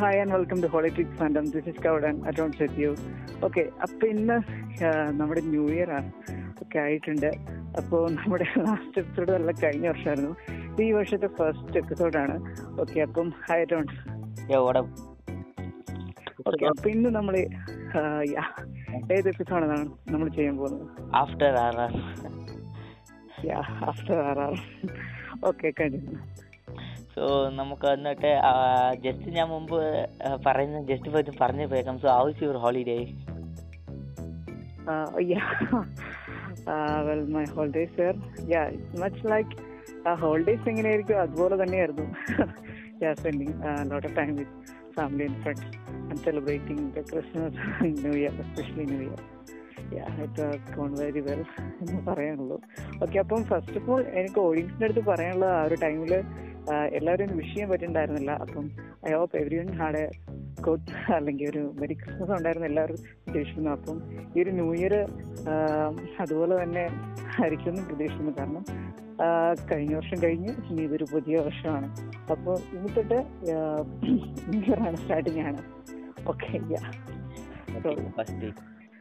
[0.00, 2.90] Hi and welcome to ഹോളിറ്റിക്സ് fandom this is കൗഡൻ അറ്റോൺസ് സെറ്റ് യു
[3.46, 4.36] ഓക്കെ അപ്പം ഇന്ന്
[5.20, 6.10] നമ്മുടെ ന്യൂ ഇയർ ആണ്
[6.62, 7.28] ഒക്കെ ആയിട്ടുണ്ട്.
[7.80, 10.32] അപ്പോൾ നമ്മുടെ ലാസ്റ്റ് എപ്പിസോഡ് നല്ല കഴിഞ്ഞ വർഷമായിരുന്നു
[10.84, 12.36] ഈ വർഷത്തെ ഫസ്റ്റ് എപ്പിസോഡാണ്
[12.82, 13.98] ഓക്കെ അപ്പം ഹായ് അറ്റോൺസ്?
[16.48, 17.36] ഓക്കെ അപ്പൊ ഇന്ന് നമ്മൾ
[19.16, 19.66] ഏത് ആണ്
[20.14, 20.86] നമ്മൾ ചെയ്യാൻ പോകുന്നത്?
[21.22, 21.94] After R R
[23.90, 24.54] after R R
[25.44, 26.02] okay കഴിഞ്ഞു.
[27.16, 28.30] സോ നമുക്ക് എന്നിട്ട്
[29.04, 29.78] ജസ്റ്റ് ഞാൻ മുമ്പ്
[30.42, 32.98] പറയുന്ന ജസ്റ്റ് പോയിട്ട് പറഞ്ഞു പോയേക്കാം so how's your holiday
[34.88, 35.06] Uh,
[36.66, 36.98] uh,
[37.96, 38.14] here,
[38.46, 39.50] yeah, it's much like
[40.06, 42.04] uh, holidays എങ്ങനെയായിരിക്കും അതുപോലെ തന്നെയായിരുന്നു
[44.38, 44.52] with
[44.94, 45.64] family and friends
[46.10, 49.20] and celebrating the Christmas and New Year, especially New Year.
[49.92, 51.42] Yeah, it has gone very well
[51.80, 52.58] എന്ന് പറയാനുള്ളൂ
[53.02, 56.12] okay അപ്പം first of all എനിക്ക് ഓഡിയൻസിന്റെ അടുത്ത് പറയാനുള്ളത് ആ ഒരു ടൈമിൽ
[56.98, 58.66] എല്ലാവരും വിഷ് ചെയ്യാൻ പറ്റുന്നുണ്ടായിരുന്നില്ല അപ്പം
[59.08, 60.10] I hope everyone had a
[60.60, 63.70] good അല്ലെങ്കിൽ ഒരു മെരി ക്രിസ്മസ് ഉണ്ടായിരുന്നു എല്ലാവരും പ്രതീക്ഷിക്കുന്നു.
[63.70, 63.96] അപ്പം
[64.36, 64.94] ഈ ഒരു ന്യൂ ഇയർ
[66.20, 66.84] അതുപോലെ തന്നെ
[67.42, 68.32] ആയിരിക്കും എന്ന് പ്രതീക്ഷിക്കുന്നു.
[68.38, 68.64] കാരണം
[69.72, 71.88] കഴിഞ്ഞ വർഷം കഴിഞ്ഞ് ഇനി ഇതൊരു പുതിയ വർഷമാണ്.
[72.30, 73.18] അപ്പോൾ ഇനി തൊട്ട്
[74.86, 75.62] ആണ് സ്റ്റാർട്ടിങ് ആണ്.
[76.28, 76.58] Okay
[78.18, 78.50] first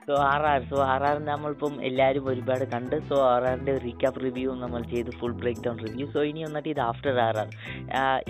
[0.07, 4.51] so R R so R R നമ്മളിപ്പം എല്ലാവരും ഒരുപാട് കണ്ട് സോ ആർ ആറിന്റെ റീക്യാപ്പ് റിവ്യൂ
[4.63, 7.47] നമ്മൾ ചെയ്ത് full breakdown review so ഇനി വന്നിട്ട് ഇത് ആഫ്റ്റർ ആർ ആർ.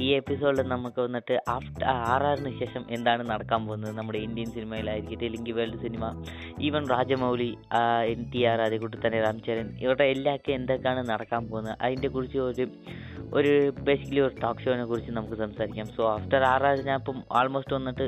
[0.06, 3.94] ഈ എപ്പിസോഡിൽ നമുക്ക് വന്നിട്ട് ആഫ്റ്റർ ആർ ആറിന് ശേഷം എന്താണ് നടക്കാൻ പോകുന്നത്?
[4.00, 6.04] നമ്മുടെ ഇന്ത്യൻ സിനിമയിലായിരിക്കട്ടെ അല്ലെങ്കിൽ world cinema
[6.68, 7.52] even Rajamouli
[8.14, 11.78] N T R അതേക്കൂട്ട് തന്നെ രാംചരൺ ഇവരുടെ എല്ലാവർക്കും എന്തൊക്കെയാണ് നടക്കാൻ പോകുന്നത്?
[11.82, 12.66] അതിന്റെ കുറിച്ച് ഒരു
[13.38, 13.54] ഒരു
[13.88, 15.88] ബേസിക്കലി ഒരു ടോക്ക് ഷോനെ കുറിച്ച് നമുക്ക് സംസാരിക്കാം.
[15.96, 18.06] സോ ആഫ്റ്റർ ആർ ആർ ഞാൻ ഇപ്പം ആൾമോസ്റ്റ് വന്നിട്ട്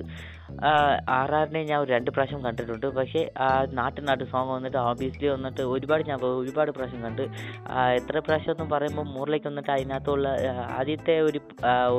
[1.18, 2.88] ആർ ആറിനെ ഞാൻ രണ്ട് പ്രാവശ്യം കണ്ടിട്ടുണ്ട്.
[3.00, 3.48] പക്ഷേ ആ
[3.80, 7.24] നാട്ടു നാട്ടു സോങ് വന്നിട്ട് ഓബിയസ്ലി വന്നിട്ട് ഒരുപാട് ഞാൻ ഒരുപാട് പ്രാവശ്യം കണ്ട്.
[8.00, 10.28] എത്ര പ്രാവശ്യം എന്ന് പറയുമ്പോൾ മുറിലേക്ക് വന്നിട്ട് അതിനകത്തുള്ള
[10.80, 11.42] ആദ്യത്തെ ഒരു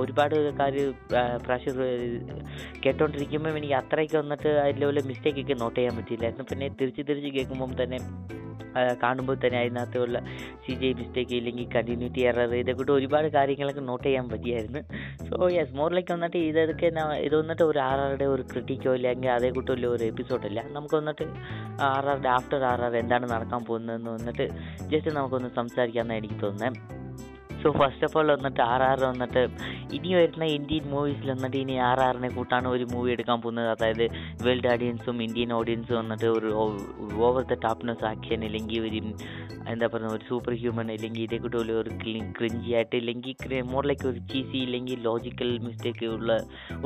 [0.01, 0.91] ഒരുപാട് കാര്യം
[1.45, 1.77] പ്രാവശ്യം
[2.85, 6.47] കേട്ടോണ്ടിരിക്കുമ്പോൾ എനിക്ക് അത്രയ്ക്ക് വന്നിട്ട് അതിലെ മിസ്റ്റേക്ക് ഒക്കെ നോട്ട് ചെയ്യാൻ പറ്റിയില്ലായിരുന്നു.
[6.51, 8.01] പിന്നെ തിരിച്ച് തിരിച്ച് കേൾക്കുമ്പം തന്നെ
[8.75, 10.19] കാണുമ്പോൾ തന്നെ അതിനകത്തുള്ള
[10.67, 14.83] സി ജി മിസ്റ്റേക്ക് ഇല്ലെങ്കിൽ കണ്ടിന്യൂറ്റി എറർ ഇതൊക്കെ ഒരുപാട് കാര്യങ്ങളൊക്കെ നോട്ട് ചെയ്യാൻ പറ്റിയായിരുന്നു.
[15.29, 16.87] സോ യെസ് മോറിലേക്ക് വന്നിട്ട് ഇതൊക്കെ
[17.27, 21.27] ഇത് വന്നിട്ട് ഒരു ആർ ആറുടെ ഒരു ക്രിട്ടിക്കോ ഇല്ലെങ്കിൽ അതേ കൂട്ടുള്ള ഒരു എപ്പിസോഡല്ല നമുക്ക് വന്നിട്ട്
[21.81, 24.47] ആർ ആറുടെ ആഫ്റ്റർ ആർ ആർ എന്താണ് നടക്കാൻ പോകുന്നതെന്ന് വന്നിട്ട്
[24.89, 27.08] ജസ്റ്റ് നമുക്കൊന്ന് സംസാരിക്കാമെന്നാണ് എനിക്ക് തോന്നുന്നത്.
[27.63, 29.43] സോ ഫസ്റ്റ് ഓഫ് ഓൾ വന്നിട്ട് ആർ ആർ വന്നിട്ട്
[29.97, 33.71] ഇനി വരുന്ന ഇന്ത്യൻ മൂവീസിൽ വന്നിട്ട് ഇനി ആർ ആറിനെ കൂട്ടാണ് ഒരു മൂവി എടുക്കാൻ പോകുന്നത്.
[33.75, 34.05] അതായത്
[34.47, 36.51] വേൾഡ് ഓഡിയൻസും ഇന്ത്യൻ ഓഡിയൻസും വന്നിട്ട് ഒരു
[37.29, 39.01] ഓവർ ദ ടോപ്നെസ് ആക്ഷൻ ഇല്ലെങ്കിൽ ഒരു
[39.73, 41.91] എന്താ പറയുക ഒരു സൂപ്പർ ഹ്യൂമൻ ഇല്ലെങ്കിൽ ഇതേ കൂട്ടുള്ള ഒരു
[42.37, 46.31] ക്രിഞ്ചി ആയിട്ട് ഇല്ലെങ്കിൽ മോറിലേക്ക് ഒരു ചീസി ഇല്ലെങ്കിൽ ലോജിക്കൽ മിസ്റ്റേക്ക് ഉള്ള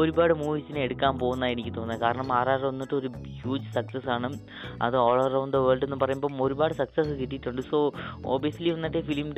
[0.03, 2.03] ഒരുപാട് മൂവീസിനെ എടുക്കാൻ പോകുന്ന എനിക്ക് തോന്നുന്നത്.
[2.04, 3.10] കാരണം ആർ ആർ വന്നിട്ട് ഒരു
[3.41, 4.31] ഹ്യൂജ് സക്സസ് ആണ്.
[4.87, 7.62] അത് ഓൾ അറൗണ്ട് ദ വേൾഡ് എന്ന് പറയുമ്പം ഒരുപാട് സക്സസ് കിട്ടിയിട്ടുണ്ട്.
[7.71, 7.78] സോ
[8.34, 9.31] ഓബിയസ്ലി വന്നിട്ട് ഫിലിം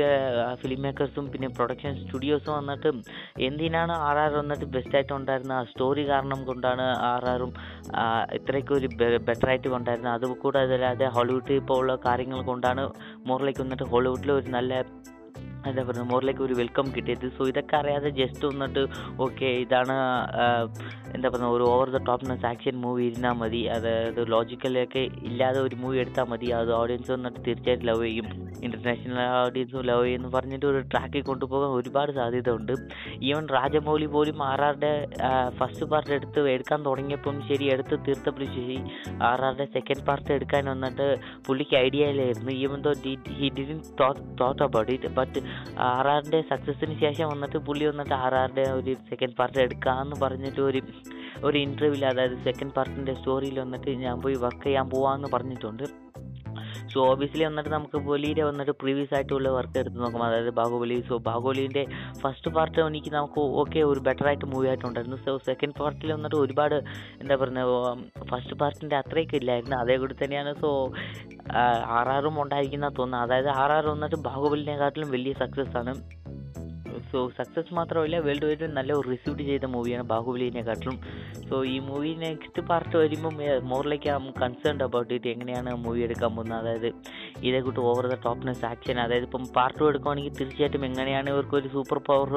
[0.62, 2.90] ഫിലിം മേക്കേഴ്സും പിന്നെ പ്രൊഡക്ഷൻ സ്റ്റുഡിയോസ് വന്നിട്ട്
[3.48, 7.52] എന്തിനാണ് ആർ ആർ വന്നിട്ട് ബെസ്റ്റായിട്ട് ഉണ്ടായിരുന്നത് ആ സ്റ്റോറി കാരണം കൊണ്ടാണ് ആർ ആറും
[8.38, 8.88] ഇത്രയ്ക്ക് ഒരു
[9.28, 10.14] ബെറ്റർ ആയിട്ട് കൊണ്ടായിരുന്നത്.
[10.14, 12.84] അതുകൂടാതെ അല്ലാതെ ഹോളിവുഡ് ഇപ്പോൾ ഉള്ള കാര്യങ്ങൾ കൊണ്ടാണ്
[13.26, 14.72] മോറിലേക്ക് വന്നിട്ട് ഹോളിവുഡിൽ ഒരു നല്ല
[15.68, 17.26] എന്താ പറയുക മോറിലേക്ക് ഒരു വെൽക്കം കിട്ടിയത്.
[17.36, 18.82] സോ ഇതൊക്കെ അറിയാതെ ജസ്റ്റ് വന്നിട്ട്
[19.26, 19.96] ഓക്കെ ഇതാണ്
[21.16, 23.62] എന്താ പറയുക ഒരു over the topness action movie ഇരുന്നാൽ മതി.
[23.76, 26.48] അതായത് ലോജിക്കലൊക്കെ ഇല്ലാതെ ഒരു മൂവി എടുത്താൽ മതി.
[26.60, 28.28] അത് ഓഡിയൻസ് വന്നിട്ട് തീർച്ചയായിട്ടും ലവ് ചെയ്യും.
[28.66, 32.72] ഇന്റർനാഷണൽ ഓഡിയൻസും ലവ് ചെയ്യുമെന്ന് പറഞ്ഞിട്ട് ഒരു ട്രാക്കിൽ കൊണ്ടുപോകാൻ ഒരുപാട് സാധ്യത ഉണ്ട്
[33.28, 34.92] ഈവൻ രാജമൗലി പോലും ആർ ആറിന്റെ
[35.58, 38.78] ഫസ്റ്റ് പാർട്ട് എടുത്ത് എടുക്കാൻ തുടങ്ങിയപ്പം ശരി എടുത്ത് തീർത്തപ്പോൾ ശരി
[39.30, 41.06] ആർ ആറിന്റെ സെക്കൻഡ് പാർട്ട് എടുക്കാൻ വന്നിട്ട്
[41.46, 42.52] പുള്ളിക്ക് ഐഡിയ ഇല്ലായിരുന്നു.
[42.64, 42.92] Even though
[43.40, 43.80] he didn't
[44.40, 45.38] thought about it but
[45.88, 50.82] R ആറിന്റെ സക്സസിന് ശേഷം വന്നിട്ട് പുള്ളി വന്നിട്ട് ആർ ആറിന്റെ ഒരു സെക്കൻഡ് പാർട്ട് എടുക്കാമെന്ന് പറഞ്ഞിട്ട് ഒരു
[51.44, 55.84] ഒരു ഇന്റർവ്യൂവിൽ അതായത് സെക്കൻഡ് പാർട്ടിന്റെ സ്റ്റോറിയിൽ വന്നിട്ട് ഞാൻ പോയി വർക്ക് ചെയ്യാൻ പോവാമെന്ന് പറഞ്ഞിട്ടുണ്ട്.
[56.92, 60.22] സോ ഓബിയസ്ലി വന്നിട്ട് നമുക്ക് ബൊലിയുടെ വന്നിട്ട് പ്രീവിയസ് ആയിട്ടുള്ള വർക്ക് എടുത്ത് നോക്കാം.
[60.22, 60.96] അതായത് ബാഹുബലി.
[61.08, 61.82] സോ ബാഹുബലിന്റെ
[62.22, 65.18] ഫസ്റ്റ് പാർട്ട് എനിക്ക് നമുക്ക് ഓക്കെ ഒരു ബെറ്റർ ആയിട്ട് മൂവി ആയിട്ടുണ്ടായിരുന്നു.
[65.26, 66.76] സോ സെക്കൻഡ് പാർട്ടിൽ വന്നിട്ട് ഒരുപാട്
[67.22, 67.94] എന്താ പറയുക
[68.30, 69.76] ഫസ്റ്റ് പാർട്ടിന്റെ അത്രയൊക്കെ ഇല്ലായിരുന്നു.
[69.76, 70.52] അതേ കൂടി തന്നെയാണ്.
[70.62, 70.70] സോ
[71.86, 75.94] ആർ ആറും ഉണ്ടായിരിക്കുന്ന തോന്നുന്നത് അതായത് ആർ ആർ വന്നിട്ട് ബാഹുബലിനെക്കാട്ടിലും വലിയ സക്സസ് ആണ്.
[77.12, 81.00] സോ സക്സസ് മാത്രമല്ല വേൾഡ് വൈഡ് നല്ല റിസീവ്ഡ് ചെയ്ത മൂവിയാണ് ബാഹുബലിനെക്കാട്ടിലും.
[81.50, 86.58] സോ ഈ മൂവി നെക്സ്റ്റ് പാർട്ട് വരുമ്പം മോറിലേക്ക് ഐ കൺസേൺഡ് അബൌട്ട് ഇറ്റ് എങ്ങനെയാണ് മൂവി എടുക്കാൻ പോകുന്നത്?
[86.58, 86.92] അതായത്
[87.48, 91.68] ഇതേ കൂട്ട് ഓവർ ദ ടോപ്പ്നെസ് ആക്ഷൻ അതായത് ഇപ്പം പാർട്ട് ടു എടുക്കുവാണെങ്കിൽ തീർച്ചയായിട്ടും എങ്ങനെയാണ് ഇവർക്ക് ഒരു
[91.74, 92.30] സൂപ്പർ പവർ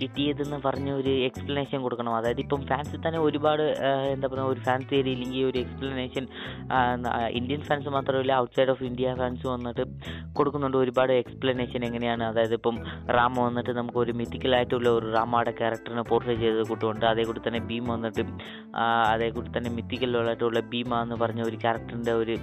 [0.00, 2.12] കിട്ടിയതെന്ന് പറഞ്ഞ ഒരു എക്സ്പ്ലനേഷൻ കൊടുക്കണം.
[2.20, 3.64] അതായത് ഇപ്പം ഫാൻസിൽ തന്നെ ഒരുപാട്
[4.14, 6.26] എന്താ പറയുക ഒരു ഫാൻ തിയറി ഇല്ലെങ്കിൽ ഒരു എക്സ്പ്ലനേഷൻ
[7.40, 9.84] ഇന്ത്യൻ ഫാൻസ് മാത്രമല്ല ഔട്ട്സൈഡ് ഓഫ് ഇന്ത്യ ഫാൻസ് വന്നിട്ട്
[10.38, 12.24] കൊടുക്കുന്നുണ്ട് ഒരുപാട് എക്സ്പ്ലനേഷൻ എങ്ങനെയാണ്.
[12.30, 12.76] അതായത് ഇപ്പം
[13.16, 17.86] റാമ വന്നിട്ട് നമുക്ക് ഒരു മിത്തിക്കലായിട്ടുള്ള ഒരു റാമയുടെ ക്യാരക്ടറിനെ പോർട്രേ ചെയ്ത് കൂട്ടുമുണ്ട് അതേ കൂടി തന്നെ ഭീം
[17.94, 18.24] വന്നിട്ട്
[19.12, 22.36] അതേ കൂടി തന്നെ മിത്തിക്കലായിട്ടുള്ള ഭീമ എന്ന് പറഞ്ഞ ഒരു ക്യാരക്ടറിന്റെ ഒരു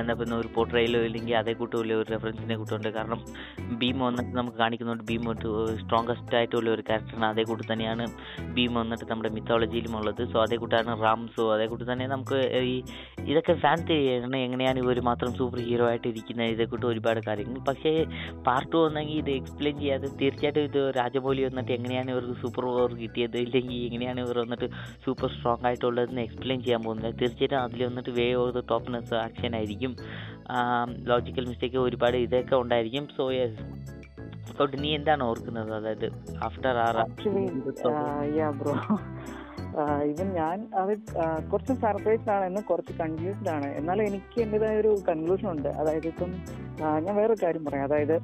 [0.00, 3.20] എന്താ പറയുക ഒരു പോർട്രയിലോ ഇല്ലെങ്കിൽ അതേ കൂട്ടുള്ള ഒരു റെഫറൻസിനെ കൂട്ടുണ്ട് കാരണം
[3.80, 5.04] ഭീമ വന്നിട്ട് നമുക്ക് കാണിക്കുന്നുണ്ട്.
[5.10, 5.50] ഭീമ ഒരു
[5.82, 8.06] സ്ട്രോങ്കസ്റ്റ് ആയിട്ടുള്ള ഒരു ക്യാരക്ടറാണ് അതേ കൂട്ട് തന്നെയാണ്
[8.56, 12.40] ഭീമ വന്നിട്ട് നമ്മുടെ മിത്തോളജിയിലും ഉള്ളത് സോ അതേ കൂട്ടാണ് റാം സോ അതേ കൂട്ട് തന്നെ നമുക്ക്
[12.72, 12.74] ഈ
[13.30, 16.50] ഇതൊക്കെ ഫാൻ ചെയ്യണം എങ്ങനെയാണ് ഇവർ മാത്രം സൂപ്പർ ഹീറോ ആയിട്ട് ഇരിക്കുന്നത്?
[16.54, 17.60] ഇതേ കൂട്ട് ഒരുപാട് കാര്യങ്ങൾ.
[17.68, 17.92] പക്ഷേ
[18.48, 23.38] പാർട്ട് ടു വന്നെങ്കിൽ ഇത് എക്സ്പ്ലെയിൻ ചെയ്യാതെ തീർച്ചയായിട്ടും ഇത് രാജമൗലി വന്നിട്ട് എങ്ങനെയാണ് ഇവർക്ക് സൂപ്പർ പവർ കിട്ടിയത്?
[23.46, 24.68] ഇല്ലെങ്കിൽ എങ്ങനെയാണ് ഇവർ വന്നിട്ട്
[25.04, 27.14] സൂപ്പർ സ്ട്രോങ് ആയിട്ടുള്ളതെന്ന് എക്സ്പ്ലെയിൻ ചെയ്യാൻ പോകുന്നത്?
[27.22, 28.28] തീർച്ചയായിട്ടും അതിൽ വന്നിട്ട് വേ
[28.58, 29.74] ദ ടോപ്പ്നെസ് ആക്ഷൻ ആയിരിക്കും.
[31.10, 33.06] ലോജിക്കൽ മിസ്റ്റേക്ക് ഒരുപാട് ഇതൊക്കെ ഉണ്ടായിരിക്കും.
[33.16, 33.62] സോ യെസ്
[34.50, 35.72] അതുകൊണ്ട് നീ എന്താണ് ഓർക്കുന്നത്?
[35.78, 36.06] അതായത്
[36.44, 36.96] ആഫ്റ്റർ ആർ
[38.60, 38.74] ബ്രോ
[40.10, 40.92] ഇവൻ ഞാൻ അത്
[41.52, 42.44] കുറച്ച് സർപ്രൈസ്ഡ് ആണ്.
[42.44, 43.68] എന്ന് കുറച്ച് കൺഫ്യൂസ്ഡ് ആണ്.
[43.78, 45.68] എന്നാലും എനിക്ക് എന്റെതായ ഒരു കൺക്ലൂഷൻ ഉണ്ട്.
[45.80, 46.30] അതായത് ഇപ്പം
[47.04, 47.84] ഞാൻ വേറൊരു കാര്യം പറയാം.
[47.84, 48.16] അതായത്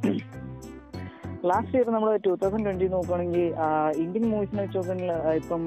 [1.51, 3.47] ലാസ്റ്റ് ഇയർ നമ്മൾ ടൂ തൗസൻഡ് ട്വന്റി നോക്കുകയാണെങ്കിൽ
[4.05, 5.13] ഇന്ത്യൻ മൂവീസിനെ വെച്ച് നോക്കുകയാണെങ്കിൽ
[5.43, 5.63] ഇപ്പം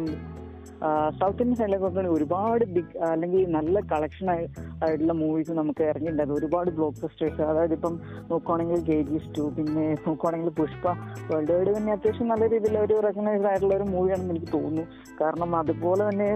[1.19, 7.41] സൗത്ത് ഇന്ത്യൻ സൈഡിലേക്ക് ഒരുപാട് ബിഗ് അല്ലെങ്കിൽ നല്ല കളക്ഷൻ ആയിട്ടുള്ള മൂവീസ് നമുക്ക് ഇറങ്ങിയിട്ടുണ്ടായിരുന്നു ഒരുപാട് ബ്ലോക്ക് ബസ്റ്റേഴ്സ്
[7.51, 7.93] അതായത് ഇപ്പം
[8.31, 10.85] നോക്കുകയാണെങ്കിൽ കെ ജിസ് ടു പിന്നെ നോക്കുകയാണെങ്കിൽ പുഷ്പ
[11.29, 14.85] വേൾഡ് വൈഡ് തന്നെ അത്യാവശ്യം നല്ല രീതിയിൽ ഒരു റെക്കഗ്നൈസ്ഡ് ആയിട്ടുള്ള ഒരു മൂവിയാണെന്ന് എനിക്ക് തോന്നുന്നു.
[15.21, 16.29] കാരണം അതുപോലെ തന്നെ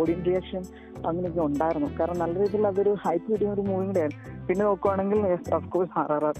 [0.00, 0.62] ഓഡിയൻ റിയാക്ഷൻ
[1.08, 1.90] അങ്ങനെയൊക്കെ ഉണ്ടായിരുന്നു.
[2.00, 4.14] കാരണം നല്ല രീതിയിൽ അതൊരു ഹൈപ്പ് കിട്ടിയ ഒരു മൂവി കൂടെയാണ്.
[4.48, 5.20] പിന്നെ നോക്കുകയാണെങ്കിൽ
[5.58, 6.38] of course R R R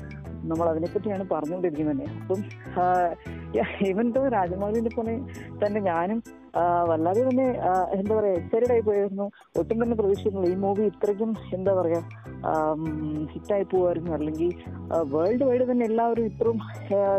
[0.50, 2.08] നമ്മൾ അതിനെപ്പറ്റിയാണ് പറഞ്ഞുകൊണ്ടിരിക്കുന്നത് തന്നെ.
[2.22, 2.40] അപ്പം
[3.90, 5.14] ഈവൻ തോ രാജമൗലിന്റെ പോലെ
[5.62, 6.18] തന്നെ ഞാനും
[6.88, 7.46] വല്ലാതെ തന്നെ
[7.98, 9.24] എന്താ പറയാ എക്സൈറ്റഡ് ആയി പോയിരുന്നു
[9.60, 12.00] ഒട്ടും തന്നെ പ്രതീക്ഷിക്കുന്നില്ല ഈ മൂവി ഇത്രയ്ക്കും എന്താ പറയാ
[13.32, 14.10] ഹിറ്റായി പോവായിരുന്നു.
[14.16, 14.50] അല്ലെങ്കിൽ
[15.14, 16.58] വേൾഡ് വൈഡ് തന്നെ എല്ലാവരും ഇത്രയും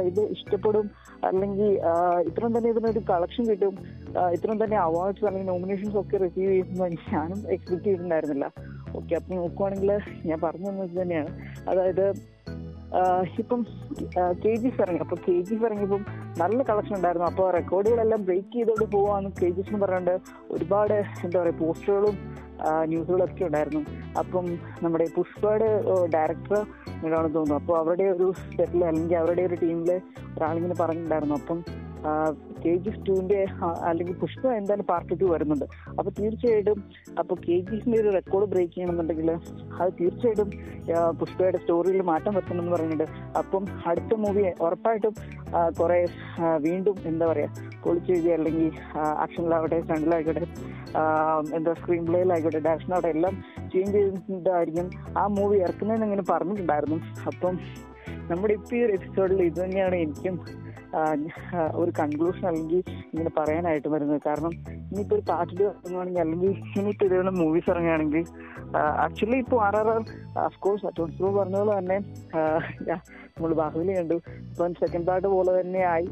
[0.10, 0.88] ഇത് ഇഷ്ടപ്പെടും.
[1.30, 1.72] അല്ലെങ്കിൽ
[2.30, 3.76] ഇത്രയും തന്നെ ഇതിനൊരു കളക്ഷൻ കിട്ടും.
[4.36, 8.48] ഇത്രയും തന്നെ അവാർഡ്സ് അല്ലെങ്കിൽ നോമിനേഷൻസ് ഒക്കെ റിസീവ് ചെയ്യുന്ന ഞാനും എക്സ്പെക്ട് ചെയ്തിട്ടുണ്ടായിരുന്നില്ല.
[8.98, 9.92] ഓക്കെ അപ്പം നോക്കുവാണെങ്കിൽ
[10.30, 11.32] ഞാൻ പറഞ്ഞു തന്നത് തന്നെയാണ്
[11.70, 12.06] അതായത്
[13.42, 13.62] ഇപ്പം
[14.44, 15.02] കെ ജിസ് ഇറങ്ങി.
[15.06, 16.04] അപ്പൊ കെ ജിസ് ഇറങ്ങിയപ്പം
[16.42, 17.28] നല്ല കളക്ഷൻ ഉണ്ടായിരുന്നു.
[17.32, 20.16] അപ്പോൾ റെക്കോർഡുകളെല്ലാം ബ്രേക്ക് ചെയ്തോണ്ട് പോവാന്ന് കെ ജിസ് എന്ന് പറഞ്ഞുകൊണ്ട്
[20.56, 20.94] ഒരുപാട്
[21.26, 22.18] എന്താ പറയുക പോസ്റ്ററുകളും
[22.92, 23.82] ന്യൂസുകളും ഒക്കെ ഉണ്ടായിരുന്നു.
[24.22, 24.46] അപ്പം
[24.84, 25.70] നമ്മുടെ പുഷ്പയുടെ
[26.16, 26.60] ഡയറക്ടർ
[27.06, 27.58] ഇതാണെന്ന് തോന്നുന്നു.
[27.62, 28.28] അപ്പോൾ അവരുടെ ഒരു
[28.58, 29.92] സെറ്റിൽ അല്ലെങ്കിൽ അവരുടെ ഒരു ടീമിൽ
[30.36, 31.36] ഒരാളിങ്ങനെ പറഞ്ഞിട്ടുണ്ടായിരുന്നു.
[31.42, 31.60] അപ്പം
[32.66, 33.40] കെ ജി ടുവിന്റെ
[33.90, 35.66] അല്ലെങ്കിൽ പുഷ്പ എന്തായാലും പാർട്ട് ടു വരുന്നുണ്ട്
[35.98, 36.80] അപ്പൊ തീർച്ചയായിട്ടും
[37.22, 39.30] അപ്പൊ കെ ജിസിന്റെ ഒരു റെക്കോർഡ് ബ്രേക്ക് ചെയ്യണമെന്നുണ്ടെങ്കിൽ
[39.82, 40.50] അത് തീർച്ചയായിട്ടും
[41.22, 43.08] പുഷ്പയുടെ സ്റ്റോറിയിൽ മാറ്റം വരുത്തണമെന്ന് പറയുന്നുണ്ട്.
[43.42, 45.14] അപ്പം അടുത്ത മൂവി ഉറപ്പായിട്ടും
[45.80, 46.00] കുറെ
[46.68, 47.50] വീണ്ടും എന്താ പറയാ
[47.86, 48.68] പൊളിച്ചെഴുതി അല്ലെങ്കിൽ
[49.24, 50.46] ആക്ഷനിലാവട്ടെ സ്റ്റണ്ടിലായിക്കോട്ടെ
[51.58, 53.34] എന്താ സ്ക്രീൻ പ്ലേയിലായിക്കോട്ടെ ഡയറക്ഷനാവട്ടെ എല്ലാം
[53.74, 54.88] ചേഞ്ച് ചെയ്തിട്ടുണ്ടായിരിക്കും.
[55.22, 57.00] ആ മൂവി ഇറക്കുന്നതെന്ന് ഇങ്ങനെ പറഞ്ഞിട്ടുണ്ടായിരുന്നു.
[57.32, 57.56] അപ്പം
[58.32, 60.36] നമ്മുടെ ഇപ്പൊ ഈ ഒരു എപ്പിസോഡിൽ ഇത് തന്നെയാണ് എനിക്കും
[61.82, 64.22] ഒരു കൺക്ലൂഷൻ അല്ലെങ്കിൽ ഇങ്ങനെ പറയാനായിട്ട് വരുന്നത്.
[64.28, 64.54] കാരണം
[64.92, 68.24] ഇനിയിപ്പോ ഒരു പാട്ടിൽ ഇറങ്ങുകയാണെങ്കിൽ അല്ലെങ്കിൽ ഇനിയിപ്പോ ഇതേപോലെ മൂവീസ് ഇറങ്ങുകയാണെങ്കിൽ
[69.06, 70.02] ആക്ച്വലി ഇപ്പോൾ R R R
[70.48, 71.98] of course അറ്റോൺസ് പ്രോ പറഞ്ഞ പോലെ തന്നെ
[73.36, 74.18] നമ്മൾ ബാഹുബലി കണ്ടു.
[74.50, 76.08] ഇപ്പം സെക്കൻഡ് പാർട്ട് പോലെ തന്നെയായി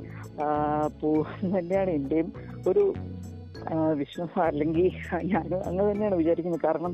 [1.58, 2.30] തന്നെയാണ് എന്റെയും
[2.72, 2.84] ഒരു
[4.02, 4.88] വിശ്വാസം അല്ലെങ്കിൽ
[5.34, 6.64] ഞാൻ അങ്ങനെ തന്നെയാണ് വിചാരിക്കുന്നത്.
[6.68, 6.94] കാരണം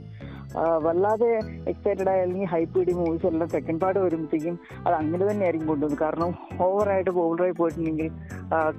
[0.56, 2.22] വല്ലാതെ എക്സൈറ്റഡ് ആയ.
[2.22, 6.00] അല്ലെങ്കിൽ ഹൈപ്പ് കിട്ടിയ മൂവീസ് എല്ലാം സെക്കൻഡ് പാർട്ട് വരുമ്പോഴത്തേക്കും അത് അങ്ങനെ തന്നെ ആയിരിക്കും കൊണ്ടുവന്നത്.
[6.00, 6.32] കാരണം
[6.62, 8.12] ഓവറായിട്ട് പോളറായി പോയിട്ടുണ്ടെങ്കിൽ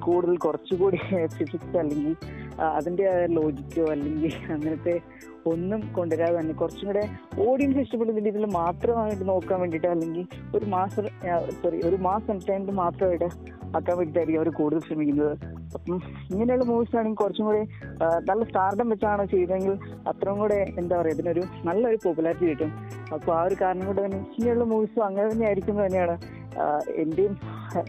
[0.00, 0.96] കൂടുതൽ കുറച്ചുകൂടി
[1.38, 2.17] ഫിസിക്സ് അല്ലെങ്കിൽ
[2.76, 4.94] അതിന്റെ ലോജിക്കോ അല്ലെങ്കിൽ അങ്ങനത്തെ
[5.50, 7.02] ഒന്നും കൊണ്ടുവരാതെ തന്നെ കുറച്ചും കൂടെ
[7.46, 10.24] ഓഡിയൻസ് ഇഷ്ടപ്പെടുന്ന രീതിയിൽ മാത്രമായിട്ട് നോക്കാൻ വേണ്ടിയിട്ട് അല്ലെങ്കിൽ
[10.56, 11.06] ഒരു മാസം
[11.60, 13.28] സോറി ഒരു മാസം എന്റർടൈൻമെന്റ് മാത്രമായിട്ട്
[13.76, 15.34] ആക്കാൻ വേണ്ടിയിട്ടായിരിക്കും അവർ കൂടുതൽ ശ്രമിക്കുന്നത്.
[15.76, 15.96] അപ്പം
[16.32, 17.62] ഇങ്ങനെയുള്ള മൂവീസ് ആണെങ്കിൽ കുറച്ചും കൂടെ
[18.28, 19.74] നല്ല സ്റ്റാർഡം വെച്ചാണ് ചെയ്തതെങ്കിൽ
[20.10, 22.72] അത്രയും കൂടെ എന്താ പറയുക ഇതിനൊരു നല്ലൊരു പോപ്പുലാരിറ്റി കിട്ടും.
[23.14, 26.16] അപ്പോൾ ആ ഒരു കാരണം കൊണ്ട് തന്നെ ഇങ്ങനെയുള്ള മൂവീസും അങ്ങനെ തന്നെ ആയിരിക്കും തന്നെയാണ്
[27.04, 27.36] എന്റെയും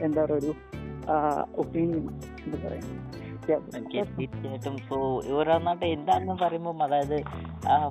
[0.05, 0.51] എന്താ പറയുക ഒരു
[1.63, 2.05] ഒപ്പീനിയൻ
[2.45, 2.83] എന്താ പറയാ.
[3.09, 3.20] ഓക്കെ
[3.51, 4.97] തീർച്ചയായിട്ടും സോ
[5.31, 7.17] ഇവരന്നിട്ട് എന്താണെന്ന് പറയുമ്പോൾ അതായത്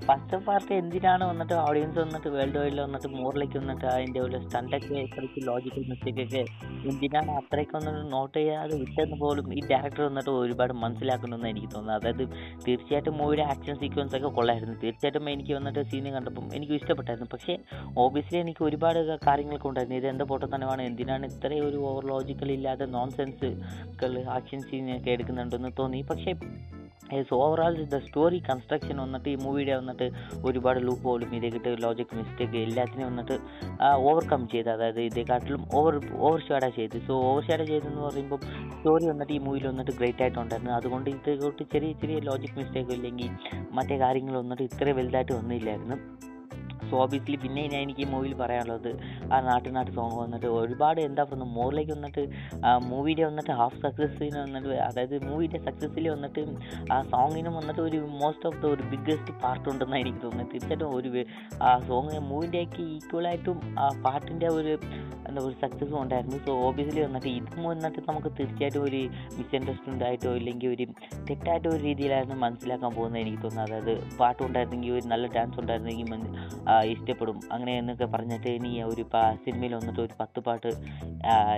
[0.07, 5.40] ഫസ്റ്റ് പാർട്ട് എന്തിനാണ് വന്നിട്ട് ഓഡിയൻസ് വന്നിട്ട് വേൾഡ് വൈഡിൽ വന്നിട്ട് മോറിലേക്ക് വന്നിട്ട് അതിന്റെ ഒരു സ്റ്റണ്ടൊക്കെ ഇത്രയ്ക്ക്
[5.49, 6.43] ലോജിക്കൽ മിസ്റ്റേക്ക് ഒക്കെ
[6.90, 12.25] എന്തിനാണ് അത്രയ്ക്ക് വന്നിട്ട് നോട്ട് ചെയ്യാതെ വിട്ടെന്ന് പോലും ഈ ഡയറക്ടർ വന്നിട്ട് ഒരുപാട് മനസ്സിലാക്കണമെന്ന് എനിക്ക് തോന്നുന്നത് അതായത്
[12.67, 14.76] തീർച്ചയായിട്ടും മൂവിയുടെ ആക്ഷൻ സീക്വൻസ് ഒക്കെ കൊള്ളായിരുന്നു.
[14.85, 17.31] തീർച്ചയായിട്ടും എനിക്ക് വന്നിട്ട് സീന് കണ്ടപ്പം എനിക്ക് ഇഷ്ടപ്പെട്ടായിരുന്നു.
[17.35, 17.57] പക്ഷേ
[18.05, 19.99] ഓബിയസ്ലി എനിക്ക് ഒരുപാട് കാര്യങ്ങളൊക്കെ ഉണ്ടായിരുന്നു.
[20.00, 20.83] ഇത് എന്താ പൊട്ടത്തനമാണ്?
[20.90, 23.50] എന്തിനാണ് ഇത്രയും ഒരു ഓവർ ലോജിക്കൽ ഇല്ലാതെ നോൺ സെൻസ്
[24.37, 25.11] ആക്ഷൻ സീനൊക്കെ
[25.50, 26.00] എടുക്കുന്നുണ്ടെന്ന് തോന്നി.
[26.11, 26.33] പക്ഷേ
[27.28, 30.07] so overall the story construction വന്നിട്ട് ഈ മൂവിയുടെ വന്നിട്ട്
[30.45, 33.37] ഒരുപാട് ലൂപ്പ് പോലും ഇതേക്കിട്ട് ലോജിക് മിസ്റ്റേക്ക് എല്ലാത്തിനും വന്നിട്ട്
[34.09, 34.71] ഓവർകം ചെയ്ത്.
[34.71, 36.97] അതായത് ഇതേക്കാട്ടിലും ഓവർ ഓവർ ഷാഡ ചെയ്ത്.
[37.07, 38.40] സോ ഓവർ ഷാഡ ചെയ്തെന്ന് പറയുമ്പോൾ
[38.76, 40.73] സ്റ്റോറി വന്നിട്ട് ഈ മൂവിയിൽ വന്നിട്ട് ഗ്രേറ്റ് ആയിട്ടുണ്ടായിരുന്നു.
[40.73, 43.30] അതുകൊണ്ട് ഇതേക്കൂട്ട് ചെറിയ ചെറിയ ലോജിക് മിസ്റ്റേക്കും ഇല്ലെങ്കിൽ
[43.71, 45.99] മറ്റേ കാര്യങ്ങൾ വന്നിട്ട് ഇത്ര വലുതായിട്ട് വന്നില്ലായിരുന്നു.
[46.90, 48.90] സോ ഓബിയസ്ലി പിന്നെ ഞാൻ എനിക്ക് ഈ മൂവിയിൽ പറയാനുള്ളത്
[49.32, 52.23] ആ നാട്ടു നാട്ടു സോങ് വന്നിട്ട് ഒരുപാട് എന്താ പറയുന്നത് മോറിലേക്ക് വന്നിട്ട്
[52.90, 56.42] മൂവിയുടെ വന്നിട്ട് ഹാഫ് സക്സസ്സിന് വന്നിട്ട് അതായത് മൂവിയുടെ സക്സസ്സിൽ വന്നിട്ട്
[56.92, 61.11] ആ സോങ്ങിനും വന്നിട്ട് ഒരു മോസ്റ്റ് ഓഫ് ദ ഒരു ബിഗ്ഗസ്റ്റ് പാർട്ട് ഉണ്ടെന്നാണ് എനിക്ക് തോന്നുന്നത് തീർച്ചയായിട്ടും ഒരു
[61.62, 64.75] ആ സോങ് മൂവിന്റെയൊക്കെ ഈക്വലായിട്ടും ആ പാട്ടിന്റെ ഒരു
[65.28, 66.38] എന്താ ഒരു സക്സസ്സും ഉണ്ടായിരുന്നു.
[66.47, 69.00] സോ ഓബിയസ്ലി വന്നിട്ട് ഇതും വന്നിട്ട് നമുക്ക് തീർച്ചയായിട്ടും ഒരു
[69.37, 70.85] മിസ്അണ്ടർസ്റ്റാൻഡ് ആയിട്ടോ ഇല്ലെങ്കിൽ ഒരു
[71.28, 76.09] തെറ്റായിട്ടോ ഒരു രീതിയിലായിരുന്നു മനസ്സിലാക്കാൻ പോകുന്നത് എനിക്ക് തോന്നുന്നത് അതായത് പാട്ടുണ്ടായിരുന്നെങ്കിൽ ഒരു നല്ല ഡാൻസ് ഉണ്ടായിരുന്നെങ്കിൽ
[76.93, 77.41] ഇഷ്ടപ്പെടും.
[77.55, 79.05] അങ്ങനെ എന്നൊക്കെ പറഞ്ഞിട്ട് ഇനി ഒരു
[79.45, 80.71] സിനിമയിൽ വന്നിട്ട് ഒരു പത്ത് പാട്ട്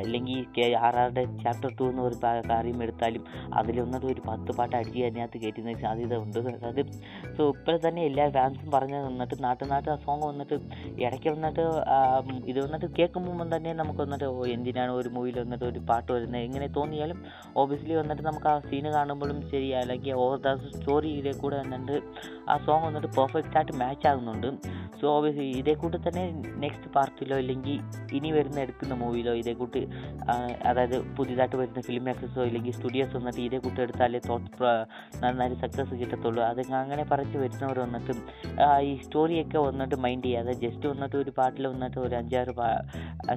[0.05, 2.17] അല്ലെങ്കിൽ കെ ആർ ആറുടെ ചാപ്റ്റർ ടു എന്ന് ഒരു
[2.51, 3.25] കാര്യം എടുത്താലും
[3.61, 6.39] അതിൽ വന്നിട്ട് ഒരു പത്ത് പാട്ട് അടിച്ച് അതിനകത്ത് കയറ്റുന്ന സാധ്യത ഉണ്ട്.
[6.71, 6.83] അത്
[7.37, 10.57] സോ ഇപ്പോൾ തന്നെ എല്ലാ ഫാൻസും പറഞ്ഞ് വന്നിട്ട് നാട്ടു നാട്ട് ആ സോങ് വന്നിട്ട്
[11.05, 11.65] ഇടയ്ക്ക് വന്നിട്ട്
[12.51, 16.43] ഇത് വന്നിട്ട് കേൾക്കുമ്പോൾ തന്നെ നമുക്ക് വന്നിട്ട് ഓ എന്തിനാണ് ഒരു മൂവിയിൽ വന്നിട്ട് ഒരു പാട്ട് വരുന്നത്?
[16.49, 17.19] എങ്ങനെ തോന്നിയാലും
[17.61, 21.97] ഓബിയസ്ലി വന്നിട്ട് നമുക്ക് ആ സീന് കാണുമ്പോഴും ശരി അല്ലെങ്കിൽ ഓവർ ദ സ്റ്റോറിയിലെ കൂടെ വന്നിട്ട്
[22.53, 24.49] ആ സോങ് വന്നിട്ട് പെർഫെക്റ്റ് ആയിട്ട് മാച്ച് ആകുന്നുണ്ട്.
[25.01, 26.25] സോ ഓബിയസ്ലി ഇതേ കൂട്ട് തന്നെ
[26.57, 27.77] നെക്സ്റ്റ് പാർട്ടിലോ ഇല്ലെങ്കിൽ
[28.15, 29.81] ഇനി വരുന്ന എടുക്കുന്ന മൂവിയിലോ ഇതേ കൂട്ട്
[30.65, 34.51] അതായത് പുതിയതായിട്ട് വരുന്ന ഫിലിം മേക്കേഴ്സോ ഇല്ലെങ്കിൽ സ്റ്റുഡിയോസ് വന്നിട്ട് ഇതേ കൂട്ട് എടുത്താലേ തോട്ട്
[35.23, 36.43] നന്നായി സക്സസ് കിട്ടത്തുള്ളൂ.
[36.43, 38.13] അത് അങ്ങനെ പറഞ്ഞ് വരുന്നവർ വന്നിട്ട്
[38.83, 42.69] ഈ സ്റ്റോറിയൊക്കെ വന്നിട്ട് മൈൻഡ് ചെയ്യാതെ ജസ്റ്റ് വന്നിട്ട് ഒരു പാട്ടിൽ വന്നിട്ട് ഒരു അഞ്ചാറ് പാ